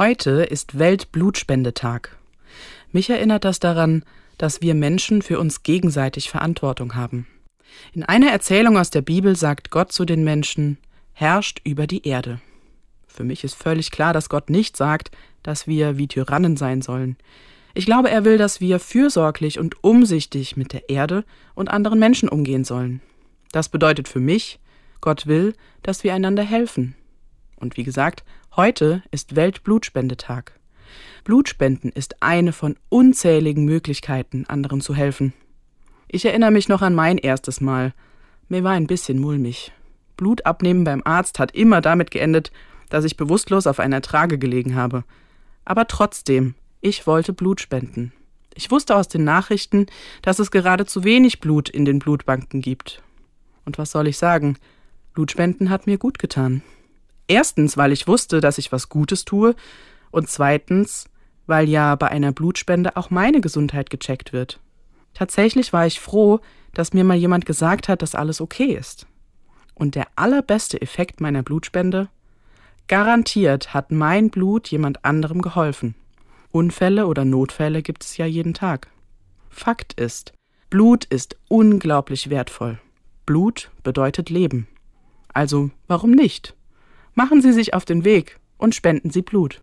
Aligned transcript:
Heute 0.00 0.44
ist 0.44 0.78
Weltblutspendetag. 0.78 2.16
Mich 2.90 3.10
erinnert 3.10 3.44
das 3.44 3.60
daran, 3.60 4.02
dass 4.38 4.62
wir 4.62 4.74
Menschen 4.74 5.20
für 5.20 5.38
uns 5.38 5.62
gegenseitig 5.62 6.30
Verantwortung 6.30 6.94
haben. 6.94 7.26
In 7.92 8.04
einer 8.04 8.30
Erzählung 8.30 8.78
aus 8.78 8.88
der 8.88 9.02
Bibel 9.02 9.36
sagt 9.36 9.70
Gott 9.70 9.92
zu 9.92 10.06
den 10.06 10.24
Menschen, 10.24 10.78
herrscht 11.12 11.60
über 11.64 11.86
die 11.86 12.08
Erde. 12.08 12.40
Für 13.08 13.24
mich 13.24 13.44
ist 13.44 13.52
völlig 13.52 13.90
klar, 13.90 14.14
dass 14.14 14.30
Gott 14.30 14.48
nicht 14.48 14.74
sagt, 14.74 15.10
dass 15.42 15.66
wir 15.66 15.98
wie 15.98 16.08
Tyrannen 16.08 16.56
sein 16.56 16.80
sollen. 16.80 17.18
Ich 17.74 17.84
glaube, 17.84 18.10
er 18.10 18.24
will, 18.24 18.38
dass 18.38 18.58
wir 18.58 18.80
fürsorglich 18.80 19.58
und 19.58 19.84
umsichtig 19.84 20.56
mit 20.56 20.72
der 20.72 20.88
Erde 20.88 21.26
und 21.54 21.68
anderen 21.68 21.98
Menschen 21.98 22.30
umgehen 22.30 22.64
sollen. 22.64 23.02
Das 23.52 23.68
bedeutet 23.68 24.08
für 24.08 24.20
mich, 24.20 24.60
Gott 25.02 25.26
will, 25.26 25.52
dass 25.82 26.04
wir 26.04 26.14
einander 26.14 26.42
helfen. 26.42 26.96
Und 27.56 27.76
wie 27.76 27.84
gesagt, 27.84 28.24
heute 28.56 29.02
ist 29.10 29.36
Weltblutspendetag. 29.36 30.52
Blutspenden 31.24 31.92
ist 31.92 32.22
eine 32.22 32.52
von 32.52 32.76
unzähligen 32.88 33.64
Möglichkeiten, 33.64 34.44
anderen 34.48 34.80
zu 34.80 34.94
helfen. 34.94 35.32
Ich 36.08 36.24
erinnere 36.24 36.50
mich 36.50 36.68
noch 36.68 36.82
an 36.82 36.94
mein 36.94 37.18
erstes 37.18 37.60
Mal. 37.60 37.92
Mir 38.48 38.64
war 38.64 38.72
ein 38.72 38.86
bisschen 38.86 39.20
mulmig. 39.20 39.72
Blut 40.16 40.44
abnehmen 40.46 40.84
beim 40.84 41.02
Arzt 41.04 41.38
hat 41.38 41.54
immer 41.54 41.80
damit 41.80 42.10
geendet, 42.10 42.50
dass 42.88 43.04
ich 43.04 43.16
bewusstlos 43.16 43.66
auf 43.66 43.78
einer 43.78 44.02
Trage 44.02 44.38
gelegen 44.38 44.74
habe. 44.74 45.04
Aber 45.64 45.86
trotzdem, 45.86 46.54
ich 46.80 47.06
wollte 47.06 47.32
Blut 47.32 47.60
spenden. 47.60 48.12
Ich 48.54 48.70
wusste 48.70 48.96
aus 48.96 49.06
den 49.06 49.24
Nachrichten, 49.24 49.86
dass 50.22 50.40
es 50.40 50.50
gerade 50.50 50.84
zu 50.84 51.04
wenig 51.04 51.40
Blut 51.40 51.68
in 51.68 51.84
den 51.84 52.00
Blutbanken 52.00 52.60
gibt. 52.60 53.02
Und 53.64 53.78
was 53.78 53.92
soll 53.92 54.08
ich 54.08 54.18
sagen? 54.18 54.58
Blutspenden 55.14 55.70
hat 55.70 55.86
mir 55.86 55.98
gut 55.98 56.18
getan. 56.18 56.62
Erstens, 57.30 57.76
weil 57.76 57.92
ich 57.92 58.08
wusste, 58.08 58.40
dass 58.40 58.58
ich 58.58 58.72
was 58.72 58.88
Gutes 58.88 59.24
tue, 59.24 59.54
und 60.10 60.28
zweitens, 60.28 61.04
weil 61.46 61.68
ja 61.68 61.94
bei 61.94 62.08
einer 62.08 62.32
Blutspende 62.32 62.96
auch 62.96 63.10
meine 63.10 63.40
Gesundheit 63.40 63.88
gecheckt 63.88 64.32
wird. 64.32 64.58
Tatsächlich 65.14 65.72
war 65.72 65.86
ich 65.86 66.00
froh, 66.00 66.40
dass 66.74 66.92
mir 66.92 67.04
mal 67.04 67.16
jemand 67.16 67.46
gesagt 67.46 67.88
hat, 67.88 68.02
dass 68.02 68.16
alles 68.16 68.40
okay 68.40 68.74
ist. 68.74 69.06
Und 69.74 69.94
der 69.94 70.08
allerbeste 70.16 70.82
Effekt 70.82 71.20
meiner 71.20 71.44
Blutspende? 71.44 72.08
Garantiert 72.88 73.74
hat 73.74 73.92
mein 73.92 74.30
Blut 74.30 74.66
jemand 74.66 75.04
anderem 75.04 75.40
geholfen. 75.40 75.94
Unfälle 76.50 77.06
oder 77.06 77.24
Notfälle 77.24 77.82
gibt 77.82 78.02
es 78.02 78.16
ja 78.16 78.26
jeden 78.26 78.54
Tag. 78.54 78.88
Fakt 79.50 79.92
ist, 79.92 80.32
Blut 80.68 81.04
ist 81.04 81.36
unglaublich 81.46 82.28
wertvoll. 82.28 82.80
Blut 83.24 83.70
bedeutet 83.84 84.30
Leben. 84.30 84.66
Also 85.32 85.70
warum 85.86 86.10
nicht? 86.10 86.56
Machen 87.22 87.42
Sie 87.42 87.52
sich 87.52 87.74
auf 87.74 87.84
den 87.84 88.06
Weg 88.06 88.40
und 88.56 88.74
spenden 88.74 89.10
Sie 89.10 89.20
Blut. 89.20 89.58